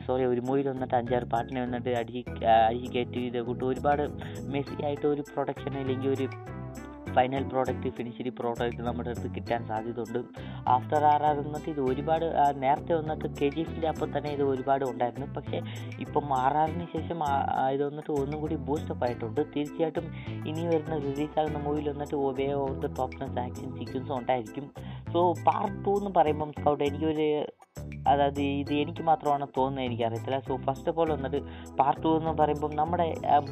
[0.08, 2.24] സോറി ഒരു മൂവിയിൽ വന്നിട്ട് അഞ്ചാറ് പാട്ടിനെ വന്നിട്ട് അടിച്ച്
[2.58, 4.04] അടിച്ച് കയറ്റി ഇതേ കൂട്ട് ഒരുപാട്
[4.54, 6.28] മെസ്സി ആയിട്ട് ഒരു പ്രൊഡക്ഷൻ അല്ലെങ്കിൽ ഒരു
[7.16, 10.20] ഫൈനൽ പ്രോഡക്റ്റ് ഫിനിഷ്ഡ് പ്രോഡക്റ്റ് നമ്മുടെ അടുത്ത് കിട്ടാൻ സാധ്യതയുണ്ട്
[10.68, 14.86] ആഫ്റ്റർ ആർ ആർ എന്നൊക്കെ ഇത് ഒരുപാട് നേരത്തെ വന്നിട്ട് കെ ജി എഫിന്റെ അപ്പം തന്നെ ഇത് ഒരുപാട്
[14.86, 15.60] ഉണ്ടായിരുന്നു പക്ഷേ
[16.00, 17.20] ഇപ്പം ആർ ആറിന് ശേഷം
[17.74, 20.08] ഇത് വന്നിട്ട് ഒന്നും കൂടി ബൂസ്റ്റപ്പ് ആയിട്ടുണ്ട് തീർച്ചയായിട്ടും
[20.48, 24.68] ഇനി വരുന്ന റിലീസ് ആകുന്ന മൂവിയിൽ വന്നിട്ട് over of the top action സീക്വൻസും ഉണ്ടായിരിക്കും
[25.14, 27.28] സോ പാർട്ട് ടു എന്ന് പറയുമ്പം സ്കൗട്ട് എനിക്കൊരു
[28.12, 30.38] അതായത് ഇത് എനിക്ക് മാത്രമാണ് തോന്നുന്നത് എനിക്കറിയത്തില്ല.
[30.48, 31.40] സോ ഫസ്റ്റ് ഓഫ് ഓൾ വന്നിട്ട്
[31.80, 33.08] പാർട്ട് ടു എന്ന് പറയുമ്പം നമ്മുടെ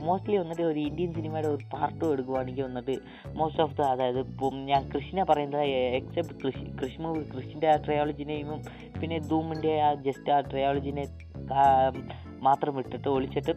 [0.07, 2.95] മോസ്റ്റ്ലി വന്നിട്ട് ഒരു ഇന്ത്യൻ സിനിമയുടെ ഒരു പാർട്ട് ടു എടുക്കുവാണെങ്കിൽ വന്നിട്ട്
[3.39, 5.65] മോസ്റ്റ് ഓഫ് ദ അതായത് ഇപ്പം ഞാൻ കൃഷിനെ പറയുന്നത്
[5.99, 8.61] എക്സെപ്റ്റ് കൃഷി കൃഷി മൂവി കൃഷിന്റെ ആ ട്രയോളജിനെയും
[9.01, 11.05] പിന്നെ ധൂമിന്റെ ആ ജസ്റ്റ് ആ ട്രയോളജിനെ
[12.47, 13.55] മാത്രം വിട്ടിട്ട് ഒളിച്ചിട്ട്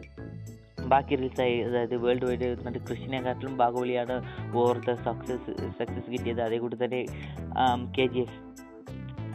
[0.92, 4.16] ബാക്കി റീൽസായി അതായത് വേൾഡ് വൈഡ് എന്നിട്ട് കൃഷിനെക്കാട്ടിലും ബാഹുബലിയാണ്
[4.60, 6.42] ഓവർ ദ സക്സസ് സക്സസ് കിട്ടിയത്.
[6.46, 7.00] അതേ കൂടി തന്നെ
[7.96, 8.38] കെ ജി എഫ്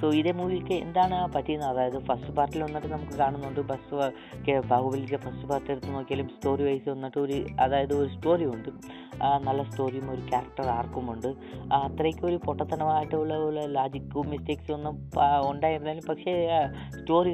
[0.02, 1.66] സോ ഇതേ മൂവിക്ക് എന്താണ് പറ്റിയെന്ന്?
[1.72, 3.98] അതായത് ഫസ്റ്റ് പാർട്ടിൽ വന്നിട്ട് നമുക്ക് കാണുന്നുണ്ട് ബസ്
[4.72, 8.70] ബാഹുബലിക്ക് ഫസ്റ്റ് പാർട്ട് എടുത്ത് നോക്കിയാലും സ്റ്റോറി വൈസ് വന്നിട്ട് ഒരു അതായത് ഒരു സ്റ്റോറി ഉണ്ട്.
[9.48, 11.28] നല്ല സ്റ്റോറിയും ഒരു ക്യാരക്ടർ ആർക്കും ഉണ്ട്.
[11.80, 13.36] അത്രയ്ക്ക് ഒരു പൊട്ടത്തനമായിട്ടുള്ള
[13.78, 14.96] ലാജിക്കും മിസ്റ്റേക്സും ഒന്നും
[15.52, 16.34] ഉണ്ടായിരുന്നാലും പക്ഷേ
[17.00, 17.34] സ്റ്റോറി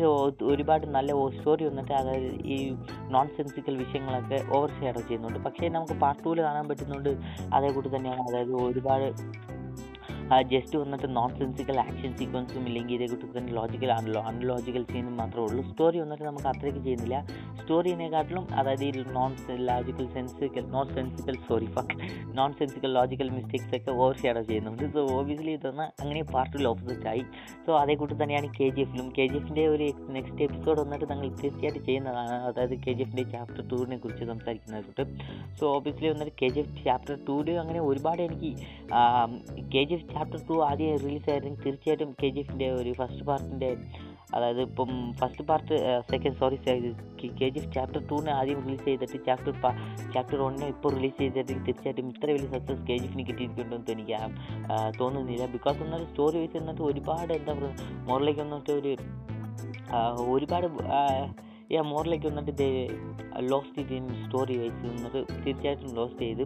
[0.52, 2.58] ഒരുപാട് നല്ല സ്റ്റോറി വന്നിട്ട് അതായത് ഈ
[3.16, 5.40] നോൺ സെൻസിക്കൽ വിഷയങ്ങളൊക്കെ ഓവർ ഷെയർ ചെയ്യുന്നുണ്ട്.
[5.48, 7.12] പക്ഷേ നമുക്ക് പാർട്ട് ടൂവിൽ കാണാൻ പറ്റുന്നുണ്ട്.
[7.56, 8.22] അതേ കൂടി തന്നെയാണ്.
[8.30, 9.08] അതായത് ഒരുപാട്
[10.52, 15.44] ജസ്റ്റ് വന്നിട്ട് നോൺ സെൻസിക്കൽ ആക്ഷൻ സീക്വൻസും ഇല്ലെങ്കിൽ ഇതേ കൂട്ടി തന്നെ ലോജിക്കൽ ആണല്ലോ അൺലോജിക്കൽ സീനും മാത്രമേ
[15.48, 15.62] ഉള്ളൂ.
[15.70, 17.18] സ്റ്റോറി വന്നിട്ട് നമുക്ക് അത്രയ്ക്ക് ചെയ്യുന്നില്ല.
[17.60, 19.32] സ്റ്റോറിനെക്കാട്ടിലും അതായത് ഈ non
[19.70, 21.96] logical sensical non sensical sorry fuck
[22.40, 27.24] non sensical logical mistakes ഒക്കെ ഓവർ ഷെയർ ചെയ്യുന്നുണ്ട് സോ ഓബിയസ്ലി ഇതൊന്ന് അങ്ങനെ പാർട്ടിൽ ഓപ്പോസിറ്റ് ആയി.
[27.66, 31.28] സോ അതേ കൂട്ടി തന്നെയാണ് കെ ജി എഫിലും കെ ജി എഫിന്റെ ഒരു നെക്സ്റ്റ് എപ്പിസോഡ് വന്നിട്ട് ഞങ്ങൾ
[31.42, 32.36] തീർച്ചയായിട്ടും ചെയ്യുന്നതാണ്.
[32.50, 35.06] അതായത് കെ ജി എഫിന്റെ ചാപ്റ്റർ ടൂറിനെ കുറിച്ച് സംസാരിക്കുന്നതായിട്ട്.
[35.60, 38.52] സോ ഓബിയസ്ലി വന്നിട്ട് കെ ജി എഫ് ചാപ്റ്റർ ടൂവിൽ അങ്ങനെ ഒരുപാട് എനിക്ക്
[39.74, 43.70] K G F chapter two ആദ്യം റിലീസ് ആയിരുന്നെങ്കിൽ തീർച്ചയായിട്ടും കെ ജി എഫിന്റെ ഒരു ഫസ്റ്റ് പാർട്ടിന്റെ
[44.36, 45.76] അതായത് ഇപ്പം first part
[46.10, 46.74] second sorry K
[47.54, 49.54] G F chapter ടൂവിനെ ആദ്യം റിലീസ് ചെയ്തിട്ട് ചാപ്റ്റർ
[50.16, 54.18] ചാപ്റ്റർ വണ്ണിനെ ഇപ്പോൾ റിലീസ് ചെയ്തിട്ട് തീർച്ചയായിട്ടും ഇത്ര വലിയ സക്സസ് കെ ജി എഫിന് കിട്ടിയിരിക്കുന്നുണ്ടെന്ന് എനിക്ക്
[55.00, 55.46] തോന്നുന്നില്ല.
[55.56, 57.74] ബിക്കോസ് എന്നാൽ സ്റ്റോറി വൈസ് എന്നിട്ട് ഒരുപാട് എന്താ പറയുക
[58.10, 58.94] മോറിലേക്ക് വന്നിട്ട് ഒരു
[60.36, 60.68] ഒരുപാട്
[61.72, 62.68] യാ മോറിലേക്ക് വന്നിട്ട് ഇത്
[63.52, 66.44] ലോസ്റ്റ് ഇൻ സ്റ്റോറി വൈസ് വന്നിട്ട് തീർച്ചയായിട്ടും ലോസ്റ്റ് ചെയ്ത്.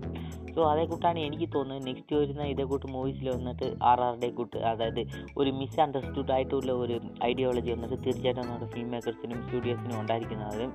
[0.56, 1.86] സോ അതേ കൂട്ടാണ് എനിക്ക് തോന്നുന്നത്.
[1.90, 5.02] നെക്സ്റ്റ് വരുന്ന ഇതേ കൂട്ട് മൂവീസിൽ വന്നിട്ട് ആർ ആറുടെ കൂട്ട് അതായത്
[5.38, 10.66] ഒരു മിസ് അണ്ടർസ്റ്റുഡ് ആയിട്ടുള്ള ഒരു ഐഡിയോളജി വന്നിട്ട് തീർച്ചയായിട്ടും നമ്മുടെ ഫിലിം മേക്കേഴ്സിനും സ്റ്റുഡിയോസിനും ഉണ്ടായിരിക്കുന്നത്.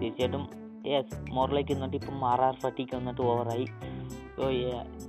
[0.00, 0.44] തീർച്ചയായിട്ടും
[0.86, 3.66] യെസ് മോറിലേക്ക് വന്നിട്ട് ഇപ്പം ആർ ആർ ഫട്ടിക്ക് വന്നിട്ട് ഓവറായി
[4.40, 4.48] so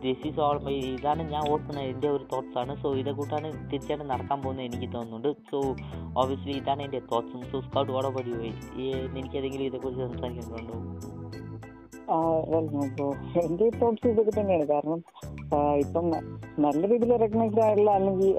[0.03, 1.85] this is all my ഇതാണ് ഞാൻ ഓർക്കുന്നത്.
[1.91, 5.29] എന്റെ ഒരു തോട്ട്സാണ് സോ ഇതേ കൂട്ടാണ് തീർച്ചയായിട്ടും നടക്കാൻ പോകുന്നത് എനിക്ക് തോന്നുന്നുണ്ട്.
[5.49, 5.59] സോ
[6.21, 8.31] ഓബിയസ്ലി ഇതാണ് എന്റെ തോട്ട്സും സോ സ്കൗട്ട് ഓടെ പടി
[9.19, 10.77] എനിക്ക് ഏതെങ്കിലും ഇതേക്കുറിച്ച് സംസാരിക്കുന്നുണ്ടോ
[13.45, 14.65] എന്റെ തോട്ട്സ് ഇതൊക്കെ തന്നെയാണ്.
[14.73, 14.99] കാരണം
[15.83, 16.05] ഇപ്പം
[16.65, 18.31] നല്ല രീതിയിൽ റെക്കഗ്നൈസ്ഡ് ആയിട്ടുള്ള അല്ലെങ്കിൽ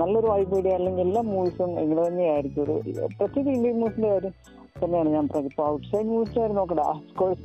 [0.00, 2.62] നല്ലൊരു വൈബ് അല്ലെങ്കിൽ എല്ലാ മൂവീസും ഇങ്ങനെ തന്നെയായിരിക്കും.
[2.64, 2.74] ഒരു
[3.18, 4.34] പ്രത്യേകിച്ച് ഇന്ത്യൻ മൂവീസിന്റെ കാര്യം.
[4.82, 7.44] തന്നെയാണ് ഞാൻ ഇപ്പൊ ഔട്ട്സൈഡ് മൂവീസ് ആയിരുന്നു നോക്കട്ടെ അഫ്കോഴ്സ്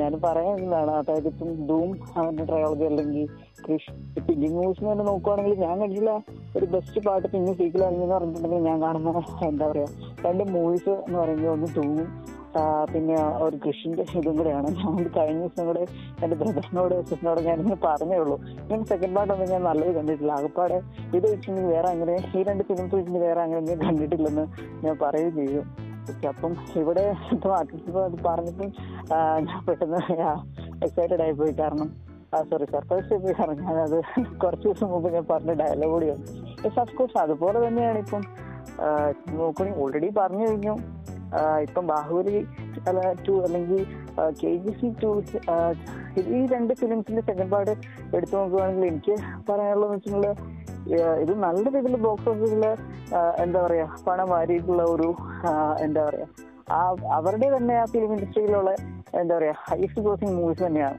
[0.00, 0.92] ഞാൻ പറയുന്നതാണ്.
[1.00, 3.26] അതായത് ഇപ്പം ധൂം അവന്റെ ട്രയോളജി അല്ലെങ്കിൽ
[3.64, 3.92] ക്രിഷ്
[4.32, 6.14] ഇന്ത്യൻ മൂവീസ് തന്നെ നോക്കുവാണെങ്കിൽ ഞാൻ കണ്ടിട്ടുള്ള
[6.58, 9.88] ഒരു ബെസ്റ്റ് പാട്ട് പിന്നെ സീക്കിൾ എന്ന് പറഞ്ഞിട്ടുണ്ടെങ്കിൽ ഞാൻ കാണുന്ന എന്താ പറയാ
[10.26, 12.08] രണ്ട് മൂവീസ് എന്ന് പറയുന്നത് ഒന്ന് ധൂമും
[12.92, 14.68] പിന്നെ ഒരു കൃഷിന്റെ ഇതും കൂടെയാണ്.
[14.82, 15.82] ഞാൻ കഴിഞ്ഞ ദിവസം കൂടെ
[16.24, 18.36] എന്റെ ബ്രദറിനോട് സിസ്റ്ററിനോട് ഞാൻ ഇങ്ങനെ പറഞ്ഞേ ഉള്ളൂ.
[18.70, 20.32] ഞാൻ സെക്കൻഡ് പാർട്ട് ഒന്നും ഞാൻ നല്ലത് കണ്ടിട്ടില്ല.
[20.38, 20.78] ആകപ്പാടെ
[21.16, 24.46] ഇത് വെച്ചിട്ടുണ്ടെങ്കിൽ വേറെ അങ്ങനെ ഈ രണ്ട് ഫിലിംസ് വെച്ചിട്ടുണ്ടെങ്കിൽ വേറെ അങ്ങനെ ഞാൻ കണ്ടിട്ടില്ലെന്ന്
[24.86, 25.62] ഞാൻ പറയുകയും ചെയ്തു
[26.10, 28.16] ഓക്കെ അപ്പം ഇവിടെ ഇപ്പൊ ആർട്ടിസ്റ്റ് അത്
[29.46, 30.00] ഞാൻ പെട്ടെന്ന്
[30.86, 31.88] എക്സൈറ്റഡ് ആയിപ്പോയി കാരണം
[32.50, 33.98] സോറി സർപ്രൈസ് ചെയ്ത് കാരണം ഞാനത്
[34.42, 36.32] കുറച്ച് ദിവസം മുമ്പ് ഞാൻ പറഞ്ഞ ഡയലോഗ് കൂടി വന്നു
[36.64, 38.22] യെസ് അഫ്കോഴ്സ് അതുപോലെ തന്നെയാണ് ഇപ്പം
[39.36, 40.74] നോക്കുകയാണെങ്കിൽ ഓൾറെഡി പറഞ്ഞു കഴിഞ്ഞു.
[41.62, 42.36] ഇപ്പം ബാഹുബലി
[42.88, 43.80] അല്ല ടു അല്ലെങ്കിൽ
[44.40, 45.10] കെ ജി സി ടു
[46.34, 47.72] ഈ രണ്ട് ഫിലിംസിന്റെ സെക്കൻഡ് പാർട്ട്
[48.16, 49.14] എടുത്തു നോക്കുകയാണെങ്കിൽ എനിക്ക്
[49.48, 50.75] പറയാനുള്ളതെന്ന് വെച്ചിട്ടുണ്ടെങ്കിൽ
[51.22, 52.64] ഇത് നല്ല രീതിയിൽ ബോക്സ് ഓഫീസിൽ
[53.44, 55.08] എന്താ പറയാ പണം വാരിയിട്ടുള്ള ഒരു
[55.86, 56.26] എന്താ പറയാ
[56.76, 56.80] ആ
[57.18, 58.70] അവരുടെ തന്നെ ആ ഫിലിം ഇൻഡസ്ട്രിയിലുള്ള
[59.20, 60.98] എന്താ പറയാ ഹൈസ്റ്റ് ഗ്രോസിംഗ് മൂവീസ് തന്നെയാണ്.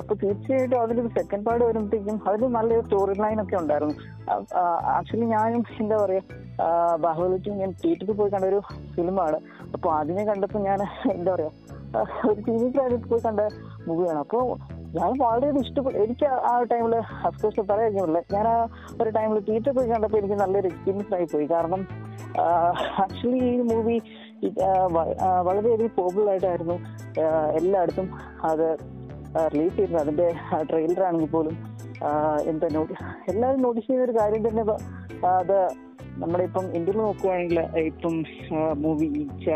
[0.00, 3.94] അപ്പൊ തീർച്ചയായിട്ടും അതിലൊരു സെക്കൻഡ് പാർട്ട് വരുമ്പോഴത്തേക്കും അതിൽ നല്ലൊരു സ്റ്റോറി ലൈൻ ഒക്കെ ഉണ്ടായിരുന്നു.
[4.96, 6.22] ആക്ച്വലി ഞാനും എന്താ പറയാ
[7.04, 8.60] ബാഹുബലിക്ക് ഞാൻ തിയേറ്ററിൽ പോയി കണ്ട ഒരു
[8.94, 9.38] ഫിലിമാണ്
[9.74, 10.80] അപ്പൊ അതിനെ കണ്ടപ്പോൾ ഞാൻ
[11.16, 11.50] എന്താ പറയാ
[12.30, 12.68] ഒരു ടി വി
[13.12, 13.40] പോയി കണ്ട
[13.88, 14.44] മൂവിയാണ് അപ്പോൾ
[14.94, 16.94] ഞാൻ വളരെ ഇഷ്ടപ്പെട്ടു എനിക്ക് ആ- ടൈമിൽ
[17.26, 18.54] അഫ്കോഴ്സ് പറയാറില്ല ഞാൻ ആ
[19.00, 21.46] ഒരു ടൈമിൽ തിയേറ്ററിൽ പോയി കണ്ടപ്പോൾ എനിക്ക് നല്ലൊരു എക്സ്പീരിയൻസ് ആയി പോയി.
[21.46, 21.80] കാരണം
[22.98, 23.96] ആക്ച്വലി ഈ മൂവി
[25.42, 26.76] വളരെയധികം പോപ്പുലർ ആയിട്ടായിരുന്നു.
[27.54, 28.08] എല്ലായിടത്തും
[28.44, 28.66] അത്
[29.52, 30.26] റിലീസ് ചെയ്യുന്നത് അതിന്റെ
[30.62, 31.56] ട്രെയിലർ ആണെങ്കിൽ പോലും
[32.46, 32.94] എന്താ നോട്ടി
[33.28, 34.62] എല്ലാവരും നോട്ടീസ് ചെയ്ത ഒരു കാര്യം തന്നെ
[35.32, 35.56] അത്
[36.18, 38.14] നമ്മുടെ ഇപ്പം ഇന്ത്യയിൽ നോക്കുവാണെങ്കിൽ ഇപ്പം
[38.78, 39.48] മൂവി ഈച്ച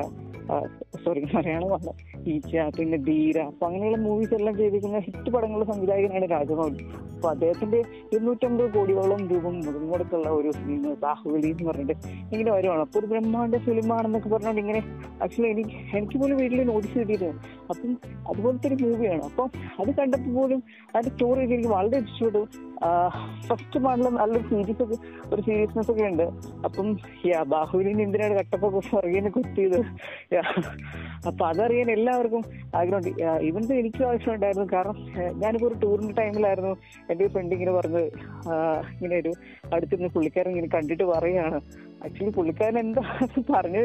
[1.04, 1.90] സോറി മലയാളമല്ല.
[2.26, 3.38] ഈച്ച പിന്നെ ധീര.
[3.40, 7.78] അപ്പൊ അങ്ങനെയുള്ള മൂവീസ് എല്ലാം ചെയ്തിരിക്കുന്ന ഹിറ്റ് പടങ്ങളുടെ സംവിധായകനാണ് രാജമൗലി അപ്പൊ അദ്ദേഹത്തിന്റെ
[8.12, 11.94] ഇരുന്നൂറ്റമ്പത് കോടിയോളം രൂപ മുതൽമുടക്കുള്ള ഒരു ഫിലിം ബാഹുബലി എന്ന് പറഞ്ഞിട്ട്
[12.32, 12.80] ഇങ്ങനെ വരുവാണ്.
[12.80, 14.80] അപ്പൊ ഒരു ബ്രഹ്മാണ്ട ഫിലിമാണെന്നൊക്കെ പറഞ്ഞുകൊണ്ട് ഇങ്ങനെ
[15.22, 17.98] ആക്ച്വലി എനിക്ക് എനിക്ക് പോലും വീട്ടിൽ നോട്ടീസ് കിട്ടിയിരുന്നു അപ്പം
[18.30, 19.50] അതുപോലത്തെ ഒരു മൂവിയാണ് അപ്പം
[19.80, 20.62] അത് കണ്ടപ്പോൾ പോലും
[20.94, 22.71] അതിന്റെ സ്റ്റോറി എനിക്ക് വളരെ ഇഷ്ടപ്പെട്ടു.
[23.48, 24.96] ഫസ്റ്റ് മോഡൽ നല്ലൊരു സീരീസ് ഒക്കെ
[25.34, 26.24] ഒരു സീരിയസ്നെസ് ഒക്കെ ഉണ്ട്.
[26.66, 26.88] അപ്പം
[27.26, 29.78] യാ ബാഹുബലിന് എന്തിനാണ് കട്ടപ്പൊക്കെ പറയുന്ന കുത്തിയത്.
[31.28, 32.42] അപ്പൊ അതറിയാൻ എല്ലാവർക്കും
[32.74, 33.10] ആഗ്രഹമുണ്ട്.
[33.48, 34.66] ഇവന്റെ എനിക്കും ആവശ്യമുണ്ടായിരുന്നു.
[34.74, 34.98] കാരണം
[35.42, 36.74] ഞാനിപ്പോ ഒരു ടൂറിന്റെ ടൈമിലായിരുന്നു
[37.10, 38.06] എന്റെ ഫ്രണ്ട് ഇങ്ങനെ പറഞ്ഞത്
[38.96, 39.32] ഇങ്ങനെ ഒരു
[39.74, 41.60] അടുത്തിരുന്ന് പുള്ളിക്കാരൻ ഇങ്ങനെ കണ്ടിട്ട് പറയാണ്
[42.04, 43.02] ആക്ച്വലി പുള്ളിക്കാരൻ എന്താ
[43.50, 43.80] പറഞ്ഞു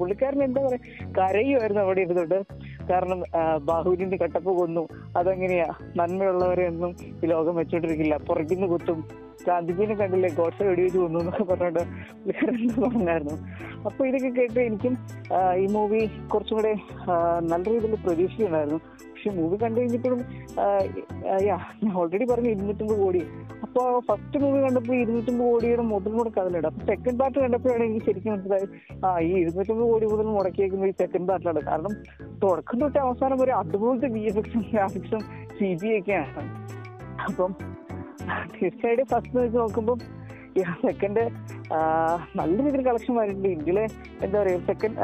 [0.00, 0.80] പുള്ളിക്കാരൻ എന്താ പറയാ
[1.18, 2.38] കരയുമായിരുന്നു അവിടെ ഇരുന്നിട്ട്
[2.90, 3.20] കാരണം
[3.64, 4.84] ബാഹുലിന്റെ കട്ടപ്പ് കൊന്നു.
[5.16, 5.66] അതെങ്ങനെയാ?
[5.96, 6.92] നന്മയുള്ളവരെ ഒന്നും
[7.24, 8.16] ഈ ലോകം വെച്ചോണ്ടിരിക്കില്ല.
[8.28, 9.00] പുറകിന്ന് കുത്തും.
[9.46, 10.30] ഗാന്ധിജിനെ കണ്ടില്ലേ?
[10.38, 11.82] ഗോഡ്സെ വെടിവെച്ച് കൊന്നു എന്നൊക്കെ പറഞ്ഞിട്ട്
[12.22, 13.36] പുള്ളിക്കാരൻ പറഞ്ഞായിരുന്നു.
[13.86, 14.94] അപ്പൊ ഇതൊക്കെ കേട്ട് എനിക്കും
[15.62, 16.00] ഈ മൂവി
[16.32, 16.72] കുറച്ചും കൂടെ
[17.52, 18.80] നല്ല രീതിയിൽ പ്രതീക്ഷിക്കുന്നുണ്ടായിരുന്നു.
[19.18, 20.20] പക്ഷെ മൂവി കണ്ടു കഴിഞ്ഞപ്പോഴും
[21.46, 23.22] ഞാൻ ഓൾറെഡി പറഞ്ഞു ഇരുന്നൂറ്റമ്പത് കോടി.
[23.64, 28.32] അപ്പൊ ഫസ്റ്റ് മൂവി കണ്ടപ്പോൾ ഇരുന്നൂറ്റമ്പത് കോടിയുടെ മുതൽ കൂടെ കഥലുണ്ട് അപ്പൊ സെക്കൻഡ് പാർട്ട് കണ്ടപ്പോഴാണ് എനിക്ക് ശരിക്കും
[28.32, 28.68] മനസ്സിലായത്
[29.04, 31.94] ആ ഈ ഇരുന്നൂറ്റമ്പത് കോടി മുതൽ മുടക്കിയേക്കുന്ന ഈ സെക്കൻഡ് പാർട്ടിലാണ് കാരണം
[32.44, 35.24] തുടക്കം തൊട്ട് അവസാനം വരെ അതുപോലത്തെ വി എഫ് എക്സും ഗ്രാഫിക്സും
[35.58, 36.44] സി ജി ഒക്കെയാണ്.
[37.28, 37.50] അപ്പം
[38.54, 39.98] തീർച്ചയായിട്ടും ഫസ്റ്റ് വെച്ച് നോക്കുമ്പോൾ
[40.86, 41.24] സെക്കൻഡ്
[42.38, 43.84] നല്ല രീതിയിൽ കളക്ഷൻ വരുന്നുണ്ട് ഇന്ത്യയിലെ
[44.24, 44.96] എന്താ പറയുക സെക്കൻഡ്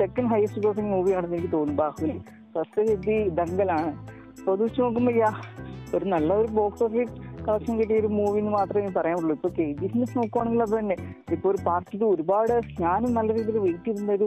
[0.00, 2.16] സെക്കൻഡ് ഹയസ്റ്റ് ഗ്രോസിംഗ് മൂവിയാണെന്ന് എനിക്ക് തോന്നുന്നു ബാഹുബലി.
[2.56, 3.92] ഫസ്റ്റ് ഹിന്ദി ദങ്കലാണ്
[4.38, 5.30] അപ്പൊ അത് വെച്ച് യാ
[5.96, 7.14] ഒരു നല്ല ഒരു ബോക്സ് ഓഫീസ്
[7.46, 9.34] കളക്ഷൻ കിട്ടിയ ഒരു മൂവി എന്ന് മാത്രമേ ഞാൻ പറയാനുള്ളൂ.
[9.38, 10.96] ഇപ്പൊ കെ ജി എഫിനെ നോക്കുവാണെങ്കിൽ അത് തന്നെ.
[11.34, 14.26] ഇപ്പൊ ഒരു പാർട്ടി ഒരുപാട് ഞാനും നല്ല രീതിയിൽ വെയിറ്റ് ചെയ്യുന്ന ഒരു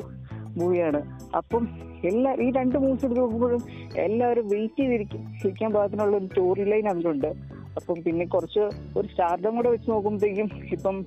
[0.59, 1.01] മൂവിയാണ്
[1.39, 1.63] അപ്പം
[2.09, 3.63] എല്ലാ ഈ രണ്ട് മൂവീസ് എടുത്ത് നോക്കുമ്പോഴും
[4.05, 5.21] എല്ലാവരും വെയിറ്റ് ചെയ്തിരിക്കും.
[5.43, 7.29] ഇരിക്കാൻ പാകത്തിനുള്ള ഒരു സ്റ്റോറി ലൈൻ അതിലുണ്ട്.
[7.77, 8.63] അപ്പം പിന്നെ കുറച്ച്
[8.97, 10.97] ഒരു സ്റ്റാർഡം കൂടെ വെച്ച് നോക്കുമ്പോഴത്തേക്കും ഇപ്പം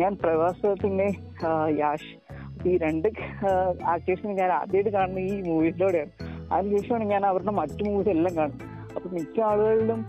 [0.00, 1.08] ഞാൻ പ്രവാസ പിന്നെ
[1.82, 2.10] യാഷ്
[2.70, 3.08] ഈ രണ്ട്
[3.94, 6.12] ആക്ടേഴ്സിനെ ഞാൻ ആദ്യമായിട്ട് കാണുന്ന ഈ മൂവീസിലൂടെയാണ്.
[6.52, 8.66] അതിനുശേഷമാണ് ഞാൻ അവരുടെ മറ്റു മൂവീസ് എല്ലാം കാണുന്നത്.
[8.96, 10.00] അപ്പൊ മിക്ക ആളുകളിലും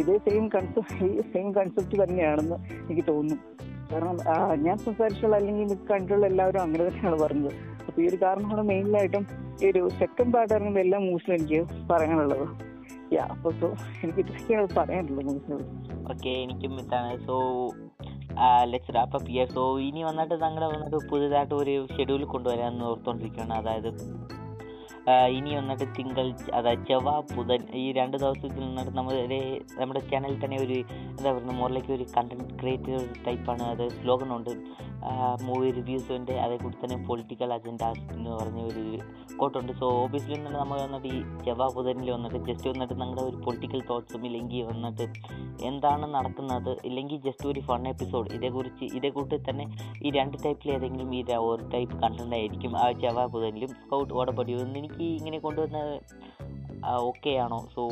[0.00, 3.44] ഇതേ സെയിം കൺസെപ്റ്റ് സെയിം കൺസെപ്റ്റ് തന്നെയാണെന്ന് എനിക്ക് തോന്നുന്നു.
[3.90, 4.16] കാരണം
[4.64, 7.52] ഞാൻ സംസാരിച്ചുള്ള അല്ലെങ്കിൽ കണ്ടിട്ടുള്ള എല്ലാവരും അങ്ങനെ തന്നെയാണ് പറഞ്ഞത്.
[7.86, 9.24] അപ്പൊ ഈ ഒരു കാരണമാണ് മെയിനായിട്ടും
[9.62, 11.60] ഈ ഒരു സെക്കൻഡ് പാർട്ട് ഇറങ്ങുന്ന എല്ലാ മൂവ്സിലും എനിക്ക്
[11.92, 12.46] പറയാനുള്ളത്.
[13.16, 13.68] യാ അപ്പൊ സോ
[14.04, 15.64] എനിക്ക് ഇതൊക്കെയാണ് പറയാനുള്ളത് മൂവ്സിനോട്
[16.12, 17.14] ഓക്കെ എനിക്കും ഇതാണ്.
[17.28, 17.36] So
[18.64, 23.90] let's wrap up so ഇനി വന്നിട്ട് ഞങ്ങൾ വന്നിട്ട് പുതിയതായിട്ട് ഒരു ഷെഡ്യൂൾ കൊണ്ടുവരാമെന്ന് ഓർത്തുകൊണ്ടിരിക്കുകയാണ് അതായത്
[25.36, 29.14] ഇനി വന്നിട്ട് തിങ്കൾ അതായത് ചൊവ്വ ബുധൻ ഈ രണ്ട് ദിവസത്തിൽ നിന്നിട്ട് നമ്മൾ
[29.80, 30.76] നമ്മുടെ ചാനലിൽ തന്നെ ഒരു
[31.12, 34.52] എന്താ പറയുക മോറിലേക്ക് ഒരു കണ്ടന്റ് ക്രിയേറ്റർ ടൈപ്പാണ് അത് സ്ലോഗൻ ഉണ്ട്.
[35.46, 36.32] മൂവി റിവ്യൂസ് ഉണ്ട്.
[36.44, 38.84] അതേകൂടി തന്നെ പൊളിറ്റിക്കൽ അജൻഡാസ് എന്ന് പറഞ്ഞ ഒരു
[39.40, 43.82] കോട്ടുണ്ട് സോ ഓബിയസ്ലി വന്നിട്ട് നമ്മൾ വന്നിട്ട് ഈ ചൊവ്വ ബുധനിൽ വന്നിട്ട് ജസ്റ്റ് വന്നിട്ട് നമ്മുടെ ഒരു പൊളിറ്റിക്കൽ
[43.90, 45.06] തോട്ട്സും ഇല്ലെങ്കിൽ വന്നിട്ട്
[45.68, 46.72] എന്താണ് നടക്കുന്നത്?
[46.88, 49.66] ഇല്ലെങ്കിൽ ജസ്റ്റ് ഒരു ഫൺ എപ്പിസോഡ് ഇതേക്കുറിച്ച് ഇതേക്കൂട്ട് തന്നെ
[50.02, 52.74] ഈ രണ്ട് ടൈപ്പിൽ ഏതെങ്കിലും ഈ ഒരു ടൈപ്പ് കണ്ടന്റ് ആയിരിക്കും.
[52.82, 55.78] ആ ചെവ ബുധനിലും സ്കൗട്ട് ഓടപ്പടിയോ എന്ന് എനിക്ക് ഇങ്ങനെ കൊണ്ടുവന്ന
[57.02, 57.58] ഓക്കെ ആണോ?
[57.74, 57.82] സോ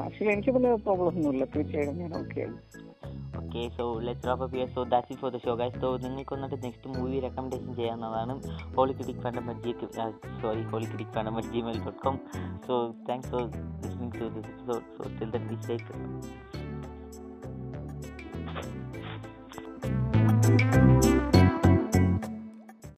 [0.00, 2.42] ആക്ച്വലി എനിക്ക് പിന്നെ പ്രോബ്ലം ഒന്നുമില്ല തീർച്ചയായിട്ടും ഞാൻ okay
[3.38, 6.90] okay so let's up so that's it for the show guys so നിങ്ങൾക്ക് വന്നിട്ട് നെക്സ്റ്റ്
[6.90, 8.34] മൂവി റെക്കമെൻഡേഷൻ ചെയ്യാവുന്നതാണ്.
[8.76, 9.72] Holy critic fandom at G
[10.42, 12.16] sorry holy critic fandom at Gmail dot com
[12.66, 12.76] so
[13.08, 13.42] thanks for
[13.82, 15.88] listening to this episode so till then be safe